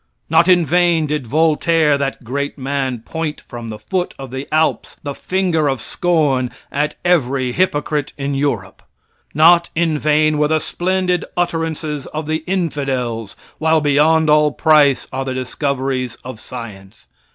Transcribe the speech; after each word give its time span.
Not 0.31 0.47
in 0.47 0.65
vain 0.65 1.05
did 1.05 1.27
Voltaire, 1.27 1.95
that 1.95 2.23
great 2.23 2.57
man, 2.57 3.01
point 3.05 3.41
from 3.47 3.69
the 3.69 3.77
foot 3.77 4.15
of 4.17 4.31
the 4.31 4.47
Alps, 4.51 4.97
the 5.03 5.13
finger 5.13 5.67
of 5.67 5.79
scorn 5.79 6.49
at 6.71 6.95
every 7.05 7.51
hypocrite 7.51 8.11
in 8.17 8.33
Europe. 8.33 8.81
Not 9.35 9.69
in 9.75 9.99
vain 9.99 10.39
were 10.39 10.47
the 10.47 10.57
splendid 10.57 11.23
utterances 11.37 12.07
of 12.07 12.25
the 12.25 12.43
infidels, 12.47 13.35
while 13.59 13.79
beyond 13.79 14.27
all 14.27 14.51
price 14.51 15.07
are 15.13 15.23
the 15.23 15.35
discoveries 15.35 16.17
of 16.23 16.39
science. 16.39 17.05